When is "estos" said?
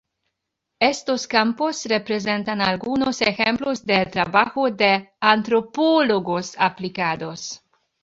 0.79-1.27